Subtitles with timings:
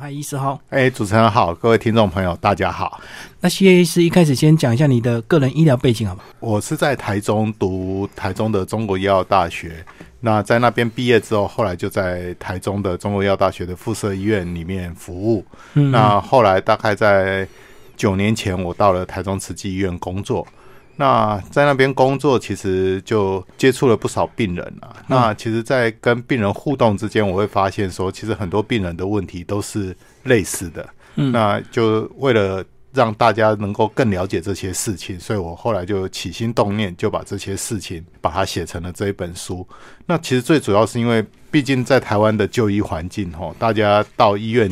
[0.00, 0.60] 嗨，医师好。
[0.70, 3.00] 哎，主持人好，各位听众朋友，大家好。
[3.40, 6.22] 那谢医师一开始先讲一下你的个人医疗背景，好吗？
[6.38, 9.84] 我是在台中读台中的中国医药大学，
[10.20, 15.44] 那在那边毕业之后，后来就在台中的中国医药大学的附设医院里面服务。
[15.74, 17.48] 嗯，那后来大概在
[17.96, 20.46] 九年前，我到了台中慈济医院工作。
[21.00, 24.96] 那在那边工作，其实就接触了不少病人啊。
[25.06, 30.88] 那其实，在跟病人互动之间，我会发现说，其实很多病人的问题都是类似的。
[31.14, 39.64] 嗯，那就为了让大家能够更了解这些事情，所以我后来就起心动念，就把这些事情把它写成了这一本书。
[40.04, 44.68] 那其实最主要是因为，毕竟在台湾的就医环境，吼，大家到医院。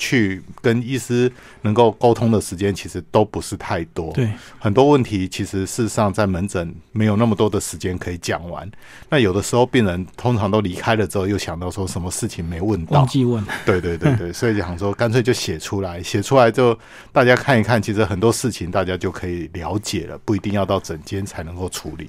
[0.00, 4.26] 去跟医师能够沟通的时间其实都不是太多，对
[4.58, 8.68] 很多问题，其实事实上在门诊没有那么多的时间可以讲完。
[9.10, 13.44] 那有的时候病人通常都离开了之后，又想到说什么事情没问到，忘记问。
[13.66, 16.76] 对对对对， 所以想说干脆就写出来，写出来就
[17.12, 22.08] 大家看一看，其实很多事情大家就可以了解了，不一定要到诊间才能够处理。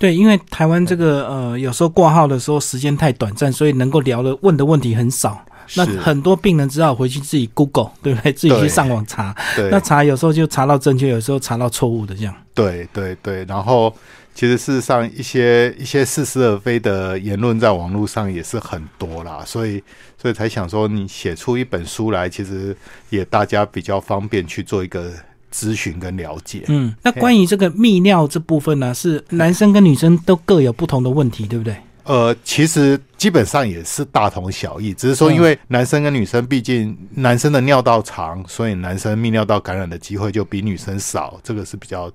[0.00, 5.46] 对，因为台湾这个呃，有时候挂号的时候时间太短暂，所以能够聊的问的问题很少。
[5.76, 8.32] 那很多病人只好回去自己 Google， 对不对？
[8.32, 9.34] 自己去上网查。
[9.70, 12.34] 那查有时候就查到正确，有时候查到错误的这样。
[12.54, 13.94] 对对对，然后
[14.34, 19.82] 其实事实上一些一些似是而非的言论在网络上也是很多啦，所以
[20.20, 22.76] 所以才想说你写出一本书来，其实
[23.08, 25.12] 也大家比较方便去做一个
[25.52, 26.64] 咨询跟了解。
[26.68, 31.76] 嗯，那关于这个泌尿这部分呢，是男生跟女生都各有不同的问题，对不对？
[32.10, 42.10] 呃，其实基本上也是大同小异，只是说因为男生跟女生，毕竟男生的尿道长，所以男生泌尿道感染的机会就比女生少，这个是比较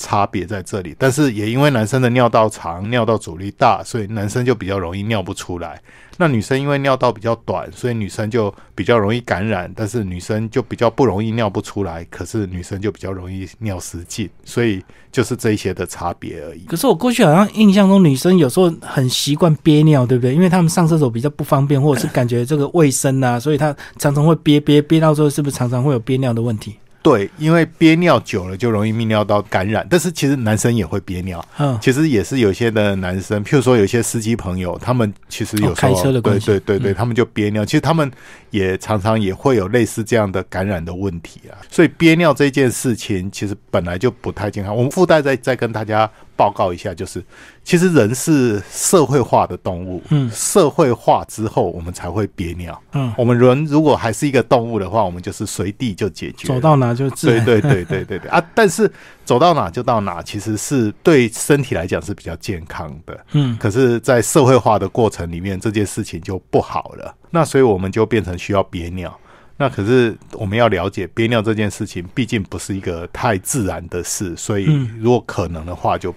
[0.00, 0.96] 差别在这里。
[0.98, 5.78] 但是也因为男生的尿道长，尿道阻力大，所以男生就比较容易尿不出来。
[6.16, 12.04] 那女生因为尿道比较短，所以女生就比较容易感染，但是女生就比较不容易尿不出来。
[12.10, 16.64] 可是女生就比较容易尿失禁，所以就是这一些的差别而已。
[16.66, 20.34] 可是我过去好像印象中，女生有时候很习惯憋尿，对不对？
[20.34, 26.76] 因为他们上厕所比较不方便，或者是感觉这个卫生啊，所以她常常会憋憋憋到最后，是不是常常会有憋尿的问题？
[27.02, 31.42] 对，因为憋尿久了就容易泌尿道感染，但是其实男生也会憋尿。
[31.58, 37.64] 嗯，其实也是有些的男生，譬如说有些司机朋友，他们其实有开车的关系，对对对，他们就憋尿。
[37.64, 38.10] 其实他们
[38.50, 41.56] 也常常也会有类似这样的感染的问题啊。
[41.70, 44.76] 所以憋尿这件事情其实本来就不太健康。
[44.76, 46.10] 我们附带再再跟大家。
[46.40, 47.22] 报告一下，就是
[47.62, 58.42] 其实人是社会化的动物，嗯，社会化之后我们才会憋尿，嗯，我们人如果还是一个动物的话，我们就是随地就解决，走到哪就自对对对对对对啊！
[58.54, 58.90] 但是
[59.22, 69.14] 走到哪就到哪，其实是对身体来讲是比较健康的，嗯，可是，在社会化的过程里面，这件事情就不好了，那所以我们就变成需要憋尿。
[69.62, 74.64] 那可是我们要了解憋尿这件事情，毕竟不是一个太自然的事，所以
[74.98, 76.14] 如果可能的话，就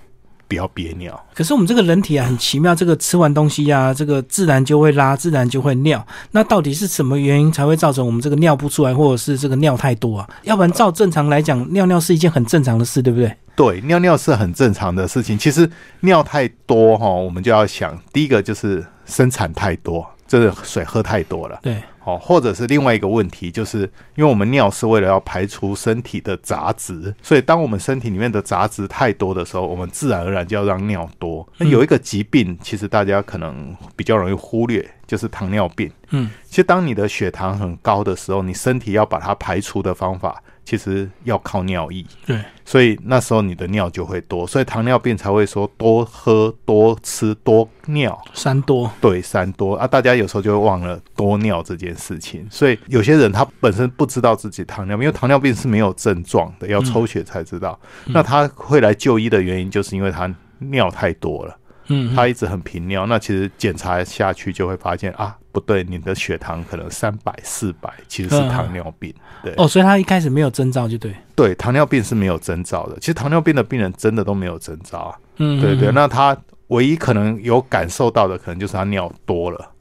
[0.53, 1.19] 不要憋尿。
[1.33, 6.05] 可是我们这个人体啊，很奇妙，这个吃完东西呀，这个自然就会拉，自然就会尿。
[6.29, 10.29] 那到底是什么原因才会造成我们这个尿不出来，或者是这个尿太多啊？
[10.43, 13.35] 要不然照正常来讲，尿尿是一件很正常的事，对不对？
[13.55, 15.35] 对，尿尿是很正常的事情。
[15.35, 15.67] 其实
[16.01, 21.59] 尿太多哈，我们就要想，第一个就是生产太多，就是水喝太多了。
[21.63, 21.81] 对。
[22.05, 31.47] 哦，或者是另外一个问题，就是因为我们尿是为了要排除身体的杂质，所以当我们身体里面的杂质太多的时候，我们自然而然就要让尿多。
[31.57, 35.89] 那有一个疾病，其实大家可能比较容易忽略，就是糖尿病。
[36.09, 40.41] 嗯，其实当你的血糖很高的时候，你身体要把它排除的方法。
[40.65, 49.75] 其实要靠尿液，对，所以那时候你的尿就会多，所以糖尿病才会说多喝、多吃、多尿，三多，对，三多。
[49.75, 49.85] 啊！
[49.85, 57.77] 大家有时候就会忘了多尿这件事情，所以有些人他本身不知道自己糖尿病，因为糖尿病是没有症状的，要抽血才知道。
[58.05, 61.57] 那他会来就医的原因，就是因为他尿太多了。
[61.87, 69.13] 嗯，他一直很频尿，那其实检查下去就会发现啊，不对，你的血糖可能三百、四百，其实是糖尿病。
[69.43, 71.15] 对哦，所以他一开始没有征兆就对。
[71.35, 72.99] 对，糖尿病是没有征兆的。
[72.99, 75.17] 其实糖尿病的病人真的都没有征兆啊。
[75.37, 75.91] 嗯，对对。
[75.91, 76.35] 那他
[76.69, 79.71] 唯一可能有感受到的，可能就是他尿多了，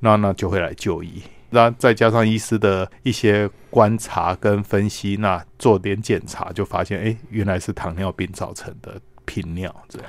[0.00, 1.22] 那那就会来就医。
[1.50, 10.08] 那再加上医师的一些观察跟分析，那做点检查就发现，哎，原来是糖尿病造成的频尿这样。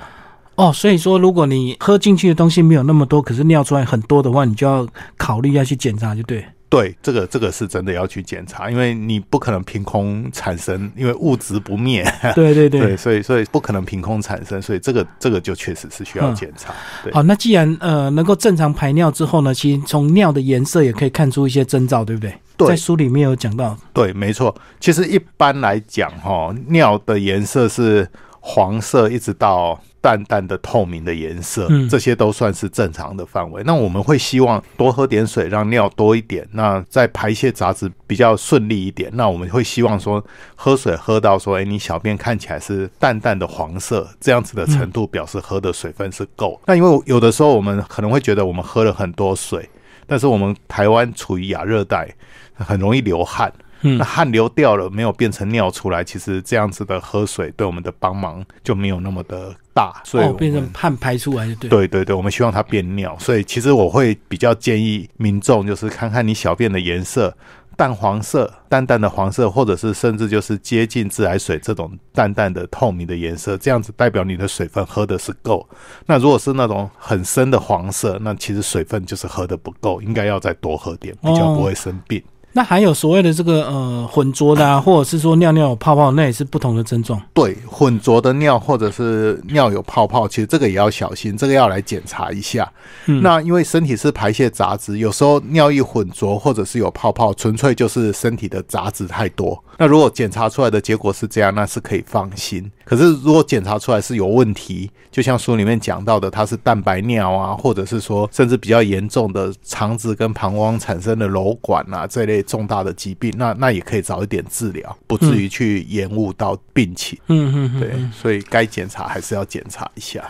[0.56, 4.86] 哦，所以说，如果你喝进去的东西没有那么多，可是尿出来很多的话，你就要
[5.16, 6.44] 考虑要去检查，就对。
[6.70, 12.04] 对，这个这个是真的要去检查，因为你不可能凭空产生，因为物质不灭。
[12.34, 16.74] 对对对，所以所以不可能凭空产生，所以这个这个就确实是需要检查。
[17.12, 22.34] 好，那既然呃能够正常排尿之后呢，其实从尿的颜色也可以看出一些征兆，对不对？
[22.66, 23.76] 在书里面有讲到。
[23.92, 24.52] 对，没错。
[24.80, 28.08] 其实一般来讲，哈，尿的颜色是
[28.40, 29.80] 黄色，一直到。
[30.04, 33.62] 淡淡的透明的颜色，这些都算是正常的范围。
[33.64, 39.10] 那我们会希望多喝点水，让尿多一点，那在排泄杂质比较顺利一点。
[39.14, 40.22] 那我们会希望说，
[40.54, 46.60] 喝水喝到说，哎，你小便看起来是淡淡的黄色，这样子的程度表示喝的水分是够。
[46.66, 49.66] 那因为有的时候我们可能会觉得我们喝了很多水，
[50.06, 52.14] 但是我们台湾处于亚热带，
[52.52, 53.50] 很容易流汗。
[53.84, 61.68] 那汗流掉了，没有变成尿出来，其实这样子的喝水对我们的帮忙就没有那么的大，所以变成汗排出来就对。
[61.68, 67.36] 对对对，我们希望它变尿，所以其实我会比较建议民众就是看看你小便的颜色，
[67.76, 75.68] 淡黄色、淡淡的黄色，或者是甚至就是接近自来水这种淡淡的透明的颜色，这样子代表你的水分喝的是够。
[76.06, 82.22] 那如果是那种很深的黄色，那其实水分就是喝的不够，应该要再多喝点，比较不会生病。
[82.56, 87.20] 那还有所谓的这个呃混浊的啊，或者是说尿尿有泡泡，那也是不同的症状。
[87.34, 92.72] 对，混浊的尿或者是尿有泡泡，其实这个也要小心，这个要来检查一下。
[93.06, 99.63] 那因为身体是排泄杂质，有时候尿液混浊或者是有泡泡，纯粹就是身体的杂质太多。
[99.78, 102.70] 那如果检查出来的结果是这样，那是可以放心。
[102.84, 117.18] 可是如果检查出来是有问题，就像书里面讲到的，它是蛋白尿啊，或者是说甚至比较严重的肠子跟膀胱产生的瘘管啊这类重大的疾病，那那也可以早一点治疗，不至于去延误到病情。
[117.28, 120.22] 嗯嗯，对，所以该检查还是要检查一下。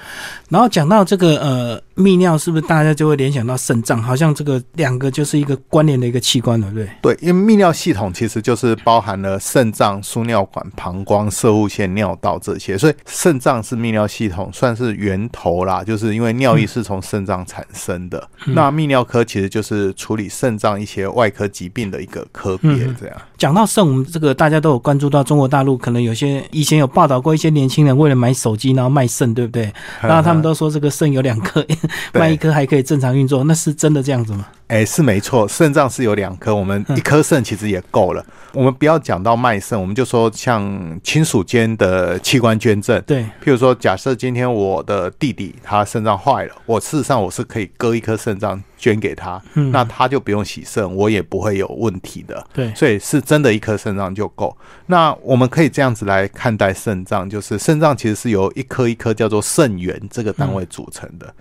[0.49, 4.03] 然后讲到这个呃泌尿，是不是大家就会联想到肾脏？
[4.03, 6.89] 好像这个两个就是一个关联的一个器官，对不对？
[7.01, 12.39] 对，因为泌尿系统其实就是包含了肾脏、输尿管、膀胱、射护腺、尿道。
[12.45, 18.29] 这些，所以肾脏是泌尿系统算是源头啦，就是因为尿液是从肾脏产生的。
[18.49, 22.71] 那泌尿科其实就是处理肾脏一些外科疾病的一个科别。
[23.01, 29.71] 这样讲到肾，我们这个大家都有关注到中国大陆，可能有些以前有报道过一些年轻人为了买手机，然后卖肾，对不对？
[30.01, 31.63] 然后他们都说这个肾有两颗，
[32.15, 34.47] 卖一颗还可以正常运作，那是真的这样子吗？
[34.69, 38.25] 哎，是没错，肾脏是有两颗，我们一颗肾其实也够了。
[38.53, 43.01] 我们不要讲到卖肾，我们就说像亲属间的器官捐赠。
[43.03, 52.43] 对，譬如说，假设今天我的弟弟他肾脏坏了，我事实上我是可以割一颗肾脏捐给他，那他就不用洗肾，我也不会有问题的。
[52.53, 54.57] 对，所以是真的一颗肾脏就够。
[54.87, 61.35] 那我们可以这样子来看待肾脏，就是肾脏其实是由一颗一颗叫做肾源这个单位组成的。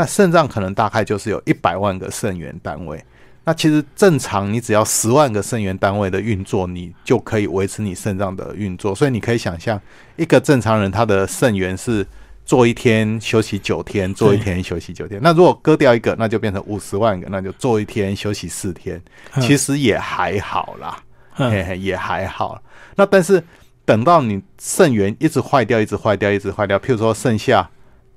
[0.00, 3.04] 那肾脏可能大概就是有一百万个肾源单位。
[3.44, 8.94] 那其实正常，你只要十万个肾源单位的运作，你就可以维持你肾脏的运作。
[8.94, 9.78] 所以你可以想象，
[10.16, 12.06] 一个正常人他的肾源是
[12.46, 15.20] 做一天休息九天，做一天休息九天。
[15.22, 18.98] 那如果割掉一个，那就变成五十万个，那就做一天休息四天。
[19.42, 20.98] 其实也还好啦，
[21.34, 22.62] 嘿嘿，也还好。
[22.96, 23.44] 那但是
[23.84, 27.68] 等到你肾源一直坏掉，一直坏掉，一直坏掉，譬如说剩下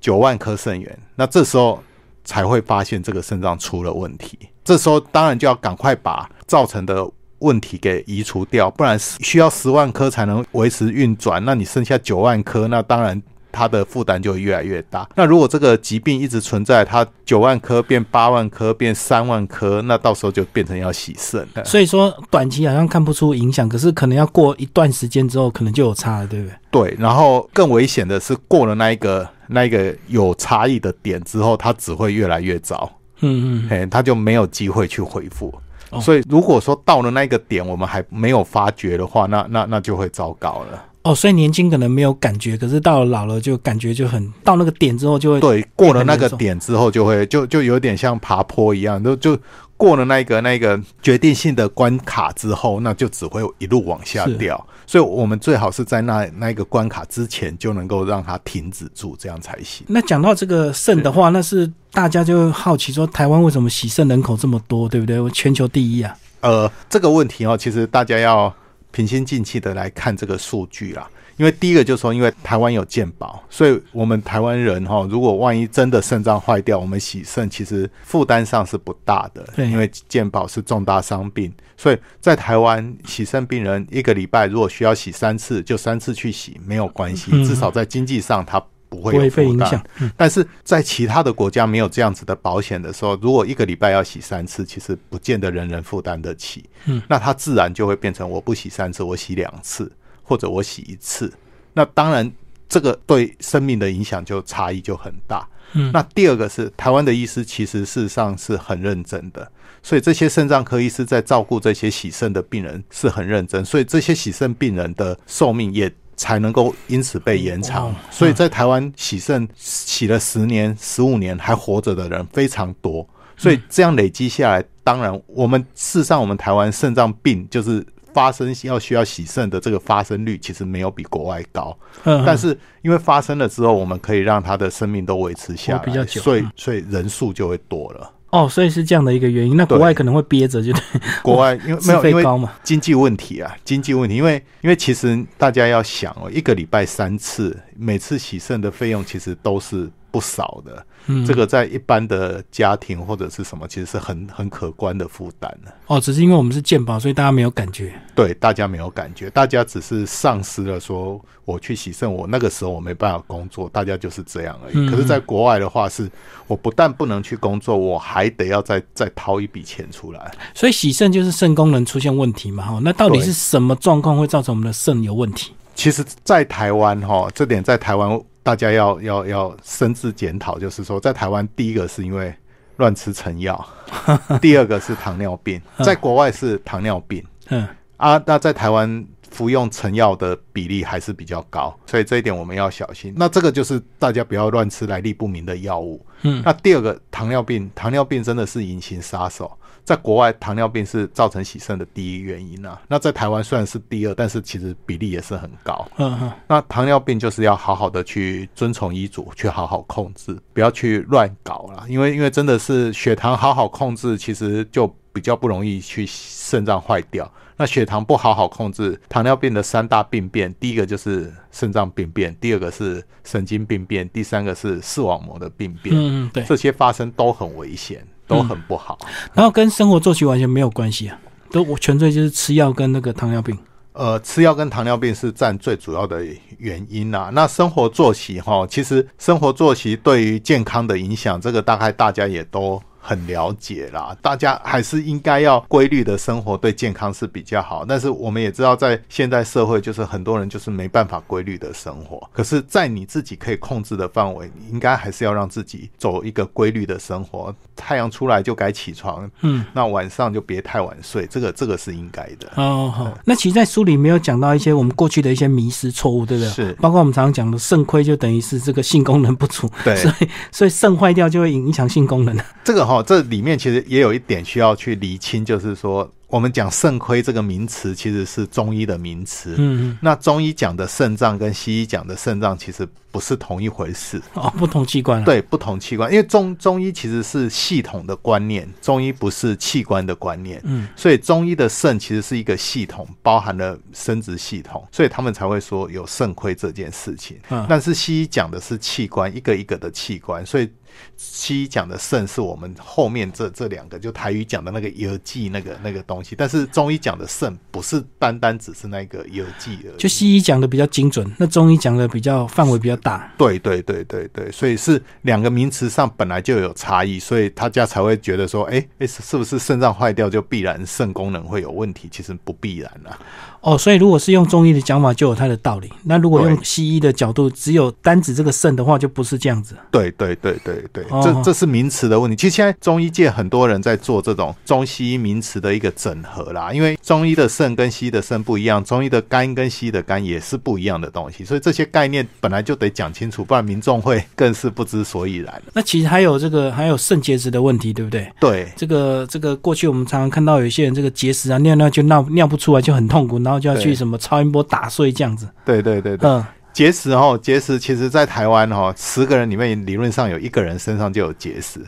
[0.04, 1.82] 九万颗肾源，那这时候
[2.24, 4.38] 才会发现这个肾脏出了问题。
[4.62, 13.22] 这时候当然就要赶快把造成的问题给移除掉，不然需要十万颗才能维持运转，那你剩下九万颗，那当然
[13.54, 15.08] 它的负担就会越来越大。
[15.14, 21.46] 那如果这个疾病一直存在，它九万颗变八万颗变三万颗，那到时候就变成要洗肾。
[21.64, 26.56] 所以说短期好像看不出影响，可是可能要过一段时间之后，可能就有差了，对不对？
[26.70, 32.90] 对，然后更危险的是过了那一个那一个有差异的点之后，它只会越来越糟。
[33.20, 35.54] 嗯嗯，嘿，他就没有机会去回复，
[36.02, 40.84] 所以如果说到了那个点，我们还没有发觉的话，那那那就会糟糕了。
[41.04, 49.38] 哦，所以年轻可能没有感觉，可是到了老了就感觉就很到那个点之后就会对，过了那个点之后就会就就有点像爬坡一样，就就
[49.76, 54.66] 过了那个那个决定性的关卡之后，那就只会一路往下掉。
[54.86, 59.86] 所以我们最好是在那那一个关卡之前就能够让它停止住，这样才行。
[59.86, 65.30] 那讲到这个肾的话，那是大家就好奇说，台湾为什么洗肾人口这么多，对不对？
[65.32, 66.16] 全球第一啊。
[66.40, 68.50] 呃，这个问题哦，其实大家要。
[68.94, 88.64] 平心静气的来看这个数据啦，因为第一个就是说，因为台湾有健保，所以我们台湾人哈，如果万一真的肾脏坏掉，我们洗肾其实负担上是不大的，因为健保是重大伤病，所以在台湾洗肾病人一个礼拜如果需要洗三次，就三次去洗没有关系，至少在经济上他。
[88.94, 89.82] 不会被影响，
[90.16, 96.64] 但是在其他的国家没有这样子的保险的时候，如果一个礼拜要洗三次，其实不见得人人负担得起。
[96.86, 99.90] 嗯，那它自然就会变成我不洗三次，我洗两次，
[100.22, 101.32] 或者我洗一次。
[101.72, 102.30] 那当然
[102.68, 105.48] 这个对生命的影响就差异就很大。
[105.72, 109.50] 嗯，那第二个是台湾的医师其实事实上是很认真的，
[109.82, 117.94] 所以这些肾脏科医师在照顾这些洗肾的病人是很认真，所以这些洗肾病人的寿命也才能够因此被延长。
[118.10, 123.06] 所以在台湾洗肾洗了十年、十五年还活着的人非常多，
[123.36, 138.10] 所以这样累积下来，当然我们事实上我们台湾肾脏病就是发生要需要洗肾的这个发生率其实没有比国外高，但是因为发生了之后，我们可以让他的生命都维持下来，所以所以人数就会多了。
[138.34, 139.56] 哦，所以是这样的一个原因。
[139.56, 140.82] 那国外可能会憋着，就对
[141.22, 144.16] 国外因为 没有因为经济问题啊，经济问题。
[144.16, 149.88] 因为因为其实大家要想哦，一个礼拜三次，每次洗肾的费用其实都是。
[150.14, 155.74] 不少的，嗯这个在一般的家庭或者是什么，其实是很很可观的负担的。
[155.88, 157.92] 哦，只是因为我们是健保，所以大家没有感觉。
[158.14, 164.88] 对，大家没有感觉，大家只是丧失了说我去洗肾，我那个时候我没办法工作，大家就是这样而已。
[164.88, 166.08] 可是，在国外的话，是
[166.46, 170.32] 我不但不能去工作，我还得要再再掏一笔钱出来。
[170.54, 172.64] 所以洗肾就是肾功能出现问题嘛？
[172.64, 175.52] 哈，那到底是什么状况会造成我们的肾有问题？
[175.74, 178.20] 其实，在台湾哈，这点在台湾。
[178.44, 182.32] 大家要要要深自检讨，就是说，在台湾，第一个是因为
[182.76, 183.66] 乱吃成药，
[184.40, 193.12] 第二个是糖尿病，在国外是糖尿病，嗯啊，那在台湾服用成药的比例还是比较高，所以这一点我们要小心。
[193.16, 196.04] 那这个就是大家不要乱吃来历不明的药物。
[196.22, 199.50] 嗯，那第二个糖尿病，糖尿病真的是隐形杀手。
[199.84, 202.80] 在国外，糖尿病是造成洗肾的第一原因啊。
[202.88, 205.86] 那在台湾虽然是第二，但是其实比例也是很高。
[205.98, 206.32] 嗯嗯。
[206.48, 211.84] 那糖尿病就是要好好的去遵从医嘱，去好好控制，不要去乱搞了。
[211.88, 217.30] 因为因为真的是血糖好好控制，其实就比较不容易去肾脏坏掉。
[217.56, 225.94] 那血糖不好好控制，糖尿病的三大病变，第一个就是肾脏病变，第二个是神经病变，第三个是视网膜的病变。
[225.94, 228.04] 嗯嗯，对，这些发生都很危险。
[228.26, 228.98] 都很不好，
[229.32, 231.18] 然后跟生活作息完全没有关系啊，
[231.50, 233.58] 都我纯粹就是吃药跟那个糖尿病。
[233.92, 236.24] 呃，吃药跟糖尿病是占最主要的
[236.58, 237.30] 原因呐。
[237.32, 242.82] 那生活作息哈，其实生活作息对于健康的影响，这个大概大家也都。
[243.06, 247.84] 很了解啦，大家还是应该要规律的生活，对健康是比较好。
[247.86, 252.26] 但是我们也知道，在现代社会，就是很多人就是没办法规律的生活。
[252.32, 257.54] 可是，在你自己可以控制的范围，你应该还是要让自己走一个规律的生活。
[257.76, 262.50] 太阳出来就该起床，嗯，那晚上就别太晚睡，这个这个是应该的。
[262.56, 263.12] 哦，好。
[263.26, 266.50] 那其实，在书里没有讲到一些我们过去的一些迷失错误，对不对？
[266.50, 266.72] 是。
[266.80, 269.70] 包括我们常常讲的肾亏，就等于是这个性功能不足。
[269.84, 269.94] 对。
[269.96, 272.34] 所以，所以肾坏掉就会影响性功能。
[272.64, 272.93] 这个哈。
[272.93, 279.54] 哦，这里面其实也有一点需要去厘清，就是说，我们讲肾亏这个名词其实是中医的名词。
[279.58, 279.98] 嗯嗯。
[280.00, 284.20] 那中医讲的肾脏跟西医讲的肾脏其实不是同一回事。
[284.34, 285.22] 哦，不同器官。
[285.24, 290.60] 对，不同器官，因为中中医其实是系统的观念，中医不是器官的观念。
[290.64, 290.88] 嗯。
[290.96, 297.38] 所以中医的肾其实是一个系统，包含了生殖系统，所以他们才会说有肾亏这件事情。
[297.50, 297.64] 嗯。
[297.68, 300.68] 但是西医讲的是器官，一个一个的器官，所以。
[301.16, 309.98] 西医讲的肾是我们后面这这两个，就台语讲的那个油剂那个那个东西，但是中医讲的肾不是单单只是那个油剂而已。
[309.98, 313.32] 就西医讲的比较精准，那中医讲的比较范围比较大。
[313.38, 322.08] 对对对对对，所以是两个名词上本来就有差异，所以大家才会觉得说，哎哎，是不是肾脏坏掉就必然肾功能会有问题？
[322.10, 323.18] 其实不必然啊。
[323.60, 325.90] 哦，所以如果是用中医的讲法，就有它的道理。
[326.02, 329.74] 那如果用西医的角度，只有单指这个肾的话，就不是这样子。
[329.90, 332.36] 对对对对对，这这是名词的问题。
[332.36, 336.72] 其实现在中医界很多人在做这种中西医名词的一个整合啦。
[336.72, 345.60] 因为中医的肾跟西医的肾不一样，中医的肝跟西医的肝也是不一样的东西，所以这些概念本来就得讲清楚，不然民众会更是不知所以然。
[345.72, 348.30] 那其实还有这个还有肾结石的问题，对不对？
[348.38, 353.64] 对，这个这个过去我们常常看到有些人这个结石啊，尿尿就尿尿不出来，就很痛苦，然后。
[353.64, 355.48] 就要去什么超音波打碎这样子？
[355.64, 361.78] 对对对对，嗯，结石哦，结石其实在台湾哈，十个人里面理论上有一个人身上就有结石，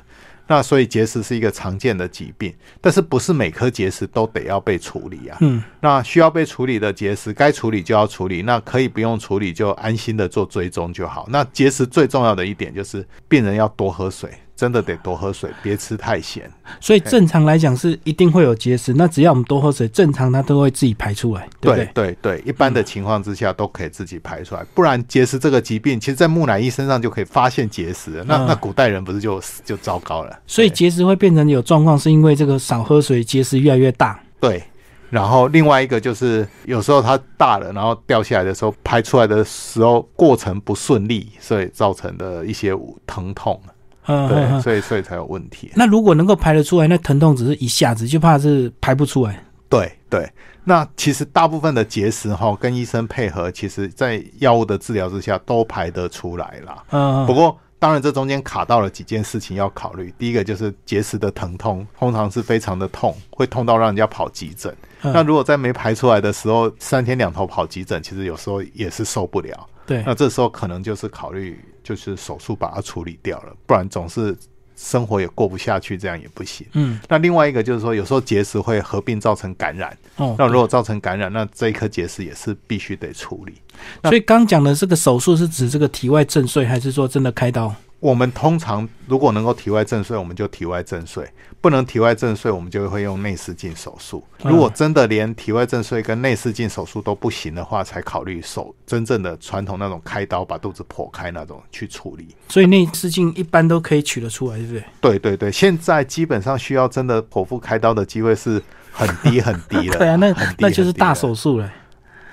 [0.47, 5.37] 那所以结石是一个常见的疾病，但是不是每颗结石都得要被处理啊？
[5.40, 11.26] 嗯，那需要被处理的结石，该处理就要处理，那可以不用处理就安心的做追踪就好。
[11.28, 14.31] 那结石最重要的一点就是病人要多喝水。
[14.57, 16.51] 真的得多喝水，别吃太咸。
[16.81, 21.89] 所以正常来讲是一定会有结石，那只要我们多喝水，正常它都会自己排出来，对？
[21.93, 24.65] 对对，一般的情况之下都可以自己排出来。
[24.75, 30.37] 不然结石这个疾病，其实在木乃伊身上就可以发现结石，那那古代人不是就就糟糕了？
[30.47, 34.19] 所以结石会变成有状况，是因为这个少喝水，结石越来越大。
[34.41, 34.63] 对。
[35.09, 43.59] 然后另外一个就是有时候它大了，然后掉下来的时候排出来的时候过程不顺利，所以造成的一些疼痛。
[44.07, 45.71] 嗯，对，所以所以才有问题。
[45.75, 49.43] 那如果能够排得出来，那疼痛只是一下子，就怕是排不出来。
[49.69, 50.31] 对对，
[50.65, 56.83] 那其实大部分的结石哈，跟医生配合，其实在药物的治疗之下都排得出来啦。
[56.91, 57.57] 嗯，不过。
[57.79, 60.13] 当然，这中间卡到了几件事情要考虑。
[60.19, 64.75] 第一个就是结石的疼痛，通常是非常的痛，会痛到让人家跑急诊。
[65.03, 69.69] 那如果在没排出来的时候，三天两头跑急诊，其实有时候也是受不了。
[69.85, 74.37] 对，那这时候可能就是考虑就是手术把它处理掉了，不然总是。
[74.78, 76.66] 生活也过不下去，这样也不行。
[76.75, 79.97] 嗯，那另外一个就是说，有时候结石会合并造成感染。
[80.16, 83.55] 哦，那如果造成感染，那这一颗结石也是必须得处理。
[84.02, 87.75] 所以刚讲的这个手术是指这个体外震碎，还是说真的开刀？
[87.99, 91.25] 我们通常如果能够体外震碎，我们就体外震碎；
[91.61, 94.23] 不能体外震碎，我们就会用内视镜手术。
[94.45, 102.29] 如果真的连体外震碎跟内视镜手术都不行的话，才考虑手真正的传统那种开刀把肚子剖开那种去处理。
[102.49, 104.85] 所以内视镜一般都可以取得出来，对不对？
[105.00, 108.62] 对对对，现在基本上需要真的剖腹开刀的机会是
[108.93, 109.99] 很低很低了。
[109.99, 111.73] 对啊，那那就是大手术了。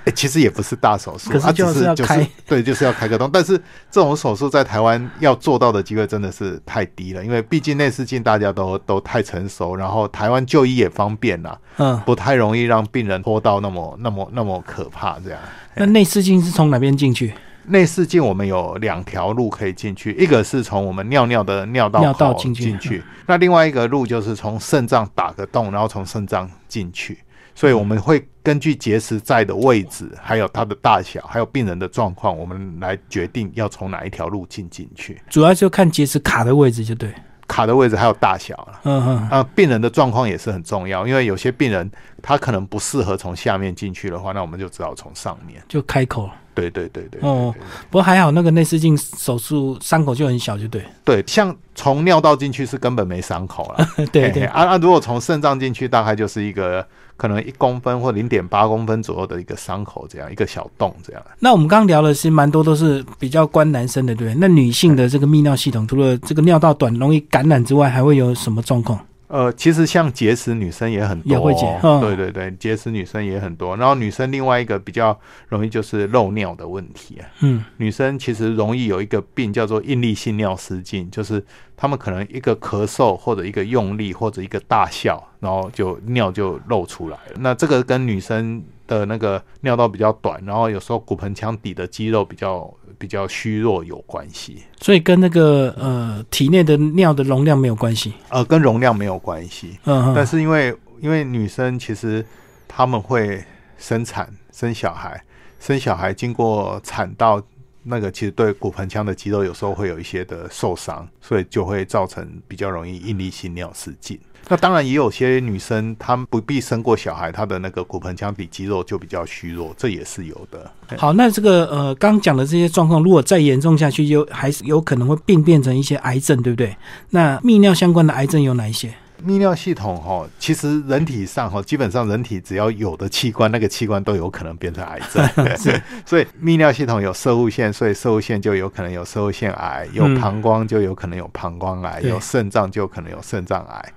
[0.06, 3.30] 哎，其实也不是大手术，它就是要开，对，就是要开个洞。
[3.32, 3.58] 但是
[3.90, 15.40] 这种手术在台湾要做到的机会真的是太低了，因为毕竟内视镜大家都都太成熟，然后台湾就医也方便啦，嗯，不太容易让病人拖到那么那么那么可怕这样。
[15.76, 17.34] 那内视镜是从哪边进去？
[17.66, 27.20] 内视镜我们有两条路可以进去，一个是从我们尿尿的尿道口进去，那另外一个路就是从肾脏打个洞，然后从肾脏进去。
[27.56, 35.22] 所以我们会根据结石在的位置，还有它的大小，还有病人的状况，我们来决定要从哪一条路进进去。
[35.30, 37.14] 主要就看结石卡的位置，就对。
[37.46, 38.80] 卡的位置还有大小了。
[38.86, 39.30] 嗯嗯。
[39.30, 41.90] 啊，病人的状况也是很重要，因为有些病人
[42.22, 46.30] 他可能不适合从下面进去的话，那我们就只好从上面就开口。
[46.56, 47.20] 对对对对。
[47.22, 47.54] 哦，
[47.90, 50.84] 不过还好，那个内视镜手术伤口就很小，就对。
[51.04, 53.88] 对，像从尿道进去是根本没伤口了。
[54.12, 54.46] 对对。
[54.46, 56.86] 啊啊，如果从肾脏进去，大概就是一个。
[57.16, 61.24] 可能一公分或零点八公分左右的一个伤口，这样一个小洞，这样。
[61.40, 64.38] 那我们刚刚聊的是蛮多都是比较关男生的，对不对？
[64.40, 69.00] 那女性的这个泌尿系统，除了这个尿道短容易感染之外，还会有什么状况？
[69.34, 71.66] 呃，其实像结石，女生也很多，也会结。
[72.00, 73.76] 对对对，结石女生也很多。
[73.76, 75.20] 然后女生另外一个比较
[75.50, 77.26] 容易就是漏尿的问题啊。
[77.42, 81.44] 嗯，女生其实容易有一个病叫做应力性尿失禁，就是
[81.76, 87.34] 她们可能一个咳嗽或者一个用力或者一个大笑，然后就尿就漏出来了。
[87.40, 92.72] 那这个跟女生的那个尿道比较短，然后有时候骨盆腔底的肌肉比较。
[92.98, 99.78] 比较虚弱有关系，所以跟那个呃体内的尿的容量没有关系，呃，跟容量没有关系。
[99.86, 102.26] 嗯，但是因为因为女生其实
[102.68, 103.44] 他们会
[103.78, 105.22] 生产生小孩，
[105.60, 107.42] 生小孩经过产道
[107.84, 114.20] 那个其实对骨盆腔的肌肉有时候会有一些的受伤，所以就会造成比较容易应力性尿失禁。
[114.50, 120.70] 那当然也有些女生，她们不必生过小孩，她的那个骨盆腔底肌肉就比较虚弱，这也是有的。
[120.98, 126.76] 好，那这个呃，刚讲的这些状况，如果再严重下去，就还是有可能会病变成一些癌症，对不对？
[127.12, 128.94] 那泌尿相关的癌症有哪一些？
[129.26, 135.26] 泌尿系统哈，其实人体上哈，基本上人体只要有的器官，那个器官都有可能变成癌症。
[135.56, 143.94] 是， 所以泌尿系统有射物腺，所以射物腺就有可能有射物腺癌；有膀胱就有可能有膀胱癌；有肾脏就可能有肾脏癌。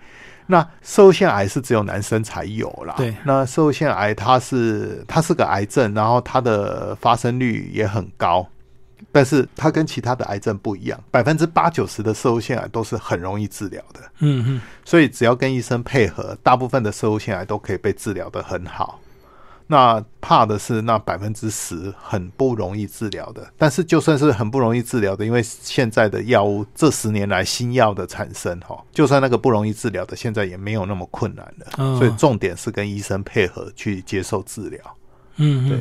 [0.46, 2.94] 那射腺癌是只有男生才有啦。
[2.96, 8.46] 对，那射腺癌它是它是个癌症，然后它的发生率也很高，
[9.10, 14.00] 但是它跟其他的癌症不一样，百分之八九十的射腺癌都是很容易治疗的。
[14.20, 19.00] 嗯嗯，所以只要跟医生配合，大部分的射腺癌都可以被治疗的很好。
[19.68, 31.98] 那怕的是那百分之十很不容易治疗的，但是就算是很不容易治疗的，因为现在的药物这十年来新药的产生哈，就算那个不容易治疗的，现在也没有那么困难了。
[31.98, 34.80] 所以重点是跟医生配合去接受治疗。
[35.38, 35.78] 嗯，对。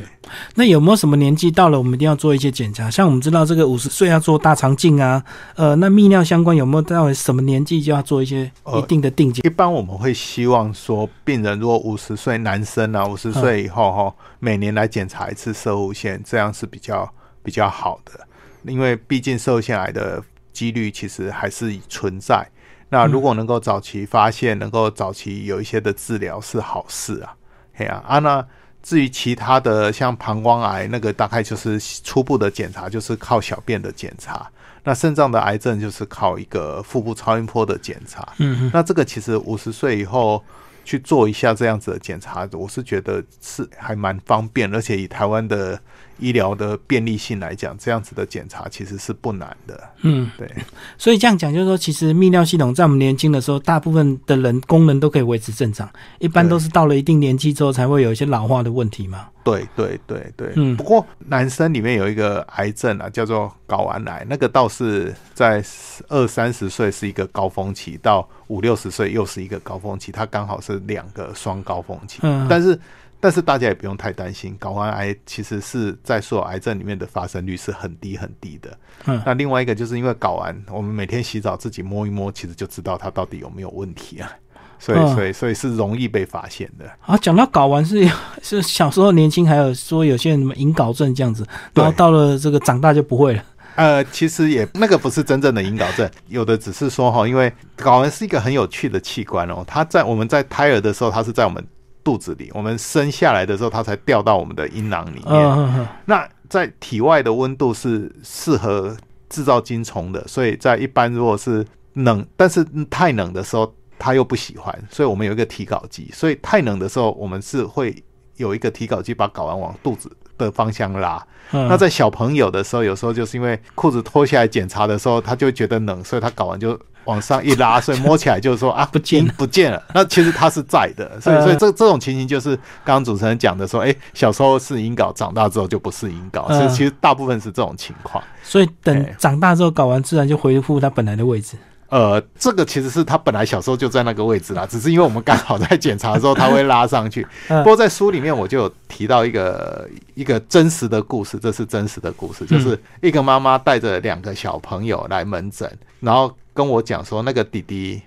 [0.55, 2.89] 那有没有什么年纪到了，我们一定要做一些检查？
[2.89, 5.23] 像我们知道这个五十岁要做大肠镜啊，
[5.55, 9.45] 呃，那泌尿相关有没有到什么年纪就要做一些一定的定检？
[9.45, 17.09] 一般我们会希望说，病人如果五十岁男生啊，五十岁以后哈，每年来检查一次射物腺，这样是比较
[17.41, 18.19] 比较好的。
[18.63, 22.45] 因为毕竟射物腺癌的几率其实还是存在。
[22.89, 27.33] 那如果能够早期发现，能够早期有一些的治疗是好事啊。
[27.73, 28.45] 嘿啊，啊那。
[28.85, 34.47] 至于其他的，像膀胱癌那个，大概就是初步的检查，就是靠小便的检查。
[34.83, 38.25] 那肾脏的癌症就是靠一个腹部超音波的检查。
[38.37, 40.41] 嗯，那这个其实五十岁以后
[40.83, 45.81] 去做一下这样子的检查，我是觉得是还蛮方便，而且以台湾的。
[46.19, 49.89] 医疗的便利性来讲，这样子的检查其实是不难的。
[50.01, 50.49] 嗯，对。
[50.97, 59.27] 所以这样讲，就是说，其实泌尿系统在我们年轻的时候，大部分的人功能都可以维持正常，一般都是到了一定年纪之后，才会有一些老化的问题嘛。
[59.43, 60.53] 对对对对。
[60.55, 60.75] 嗯。
[60.75, 65.63] 不过男生里面有一个癌症啊，叫做睾丸癌，那个倒是在
[66.07, 72.19] 二三十岁是一个高峰期，到五六十岁又是一个高峰期，它刚好是两个双高峰期。
[72.23, 72.47] 嗯。
[72.49, 72.79] 但是。
[73.19, 78.77] 但是大家也不用太担心，睾丸癌其实是在所有癌症里面的发生率是很低很低的。
[79.05, 84.31] 嗯，那另外一个就是因为睾丸，我们每天洗澡自己摸一摸，其实就知道它到底有没有问题啊。
[84.77, 86.85] 所以，所以，所以是容易被发现的。
[87.05, 88.07] 啊，讲到睾丸是
[88.43, 93.43] 是小时候年轻，还有说有些人什么隐睾症这样子，然后到了这个长大就不会了。
[93.75, 101.65] 呃，其实也那个不是真正的隐睾症， 有的只是说哈，因为睾丸是一个很有趣的器官哦，它在我们在胎儿的时候，它是在我们。
[102.05, 105.87] 肚子里，我们生下来的时候，它才掉到我们的阴囊里面。
[106.05, 108.95] 那在体外的温度是适合
[109.27, 116.09] 制造精虫的，所以在一般如果是冷，但是太冷的时候，它又不喜欢，所以我们有一个提睾机。
[116.13, 118.03] 所以太冷的时候，我们是会
[118.35, 121.23] 有一个提睾机把睾丸往肚子的方向拉。
[121.51, 126.79] 那在小朋友的时候，有时候就是因为裤子脱下来检查的时候，他就觉得冷，所以他搞完就。
[127.05, 129.79] 往上一拉，所以摸起来就是说啊， 不见不见了。
[129.93, 136.47] 那其实它是在的，所以所以这这种情形就是刚刚主持人讲的说，哎，小时候是阴睾，长大之后就不是阴睾。
[136.47, 138.23] 所以其实大部分是这种情况。
[138.41, 141.55] 所以等长大之后搞完，自然就恢复它本来的位置。
[141.95, 147.25] 呃，这个其实是他本来小时候就在那个位置啦， 只是因为我们刚好在检查的时候，他会拉上去。
[147.47, 156.35] 不过在书里面我就有提到一个一个真实的故事，这是真实的故事，就是一个妈妈带着两个小朋友来门诊，然后。
[156.55, 158.01] 跟我讲说那个弟弟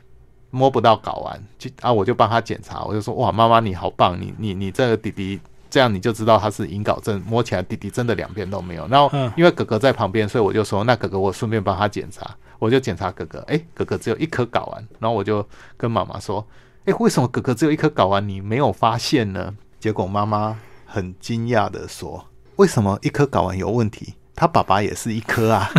[0.48, 8.88] 摸不到睾丸，就啊我就帮他检查，我就说哇妈妈你好棒，你你你这个弟弟这样你就知道他是隐睾症，摸起来弟弟真的两边都没有。
[8.88, 12.27] 然后因为哥哥在旁边，所以我就说那哥哥我顺便帮他检查，
[12.59, 16.47] 我就检查哥哥，哎哥哥只有一颗睾丸，然后我就跟妈妈说，
[16.85, 19.55] 哎为什么哥哥只有一颗睾丸你没有发现呢？
[19.79, 24.14] 结果妈妈很惊讶的说，为什么一颗睾丸有问题？
[24.35, 25.71] 他爸爸也是一颗啊。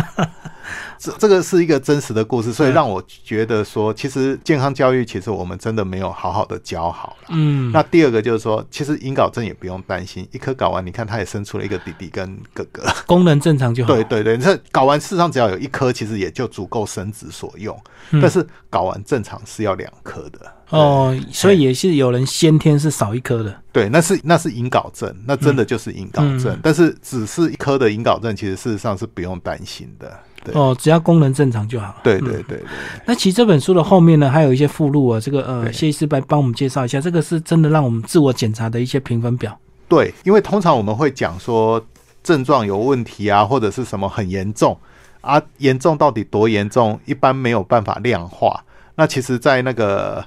[0.98, 7.28] 这这个是一个真实的故事，所以让我觉得说，其实健康教育其实我们真的没有好好的教好了。
[7.30, 13.94] 嗯，那第二个就是说，其实隐睾症也不用担心，一颗睾丸，你看它也生出了一个弟弟跟哥哥，功能正常就好。
[13.94, 17.78] 对对对，这睾丸事实上只要有一颗，其实也就足够生殖所用。
[18.12, 23.54] 但是睾丸正常是要两颗的哦，所以也是有人先天是少一颗的。
[23.72, 26.58] 对，那是那是隐睾症，那真的就是隐睾症。
[26.62, 30.18] 但是只是一颗的隐睾症，其实事实上是不用担心的。
[30.52, 31.94] 哦，只要功能正常就好。
[32.02, 32.60] 对对对对。
[33.06, 39.58] 那其实这本书的后面呢，还有一些附录啊，这个呃，谢医师来帮我们介绍一下，这个是真的让我们自我检查的一些评分表。
[39.88, 41.84] 对，因为通常我们会讲说
[42.22, 44.76] 症状有问题啊，或者是什么很严重
[45.20, 48.64] 啊，严重到底多严重，一般没有办法量化。
[48.94, 50.24] 那其实，在那个。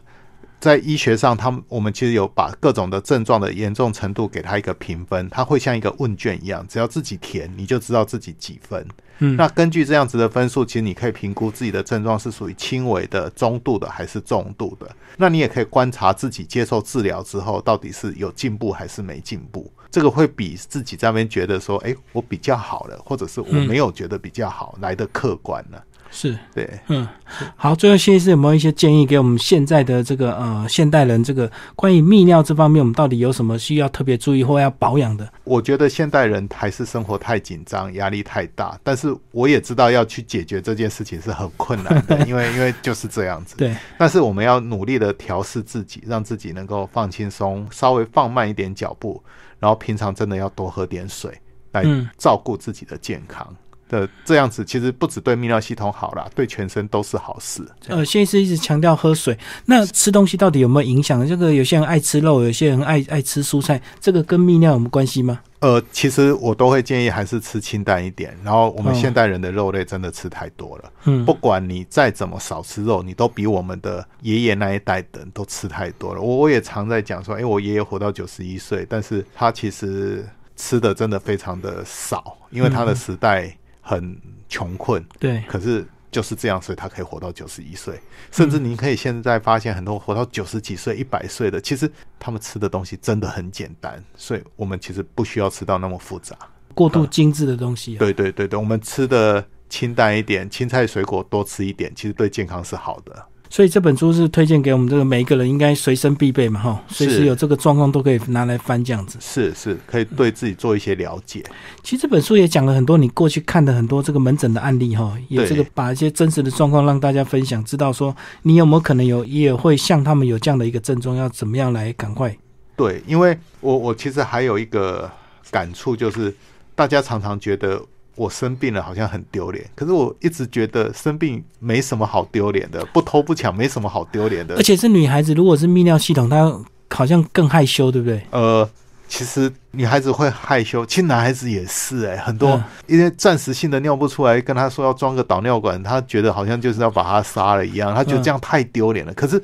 [0.64, 8.88] 在医学上，他们我们其实有把各种的症状的严重程度给他一个评分，他会像一个问卷一样，只要自己填，你就知道自己几分。
[9.20, 14.90] 嗯，那根据这样子的分数，其实你可以评估自己的症状是属于轻微的、中度的还是重度的。
[15.18, 19.70] 那你也可以观察自己接受治疗之后到底是有进步还是没进步。
[19.92, 25.78] 这个会比自己在那边觉得说，哎，我比较好了，或者是我没有觉得比较好来的客观呢。
[26.16, 27.08] 是对，嗯，
[27.56, 35.28] 好，最后谢医师有没有一些建议给我们现在的这个呃现代人，这个关于泌尿这方面，我们到底有什么需要特别注意或要保养的？
[35.44, 43.58] 我觉得现代人还是生活太紧张，压力太大，但是我也知道要去解决这件事情是很困难的， 因为因为就是这样子。
[43.58, 49.20] 对，但是我们要努力的调试自己，让自己能够放轻松，稍微放慢一点脚步，
[49.60, 51.32] 然后平常真的要多喝点水，
[51.72, 51.84] 来
[52.20, 53.52] 照顾自己的健康。
[53.94, 57.64] 的这样子其实不止对泌尿系统好啦，对全身都是好事。
[57.88, 61.26] 呃，谢医师一直强调喝水，那吃东西到底有没有影响？
[61.28, 65.40] 这个有些人爱吃肉，有些人爱爱吃蔬菜，这个跟泌尿有没关系吗？
[65.60, 68.36] 呃，其实我都会建议还是吃清淡一点。
[68.44, 76.22] 然后我们现代人的肉类真的吃太多了，嗯，不管你再怎么少吃肉，你都比我们的爷爷那一代的人都吃太多了。
[76.22, 80.28] 我我也常在讲说，哎，我爷爷活到九十一岁，但是他其实
[80.58, 83.56] 吃的真的非常的少，因为他的时代。
[83.84, 84.18] 很
[84.48, 88.00] 穷困，对，可是就是这样，所以他可以活到九十一岁，
[88.32, 96.36] 甚至你可以现在发现很多活到九十几岁、一百岁的，其实他们吃的东西真的很简单，所以我们其实不需要吃到那么复杂、
[96.74, 97.98] 过度精致的东西。
[97.98, 103.26] 对对对对，我们吃的清淡一点，青菜水果多吃一点，其实对健康是好的。
[103.54, 109.20] 所以这本书是推荐给我们这个每一个人应该随身必备嘛，哈，随时有这个状况都可以拿来翻这样子。
[109.22, 111.46] 是是，可以对自己做一些了解。
[111.84, 122.36] 其实这本书也讲了很多你过去看的很多这个门诊的案例，哈，也这个把一些真实的状况让大家分享，知道说你有没有可能有也会像他们有这样的一个症状，要怎么样来赶快。
[122.76, 125.08] 对，因为我我其实还有一个
[125.52, 126.34] 感触，就是
[126.74, 127.80] 大家常常觉得。
[128.16, 129.66] 我生病了，好像很丢脸。
[129.76, 134.56] 可是我一直觉得生病没什么好丢脸的，不偷不抢没什么好丢脸的。
[134.56, 136.60] 而且是女孩子，如果是泌尿系统，她
[136.92, 138.22] 好像更害羞，对不对？
[138.30, 138.70] 呃，
[139.08, 149.14] 其实女孩子会害羞，其实男孩子也是哎，很多因为暂时性的尿不出来，跟他说要装个导尿管，他觉得好像就是要把他杀了一样，他觉得这样太丢脸了。
[149.14, 149.42] 可是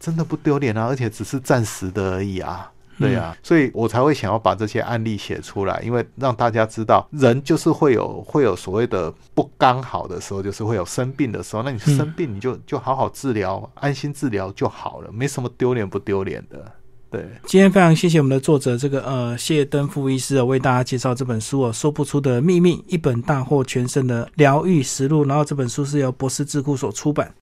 [0.00, 2.70] 真的不丢脸啊，而且只是暂时的而已啊。
[2.98, 11.62] 对呀，所以我才会想要把这些案例写出来，因为让大家知道，人就是会有会有所谓的不刚好的时候，就是会有生病的时候。
[11.62, 16.72] 那你生病，你就就好好治疗，安心治疗就好了，没什么丢脸不丢脸的。
[17.08, 25.24] 对，今天非常谢谢我们的作者这个呃谢登富医师为大家介绍这本书哦，说不出的秘密，一本大获全胜的疗愈实录。
[25.24, 27.32] 然后这本书是由博士智库所出版。